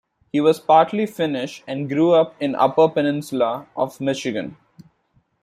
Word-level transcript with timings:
He 0.33 0.39
was 0.41 0.59
partly 0.59 1.05
Finnish 1.05 1.61
and 1.67 1.87
grew 1.87 2.11
up 2.11 2.33
in 2.41 2.53
the 2.53 2.59
Upper 2.59 2.89
Peninsula 2.89 3.67
of 3.75 4.01
Michigan. 4.01 4.57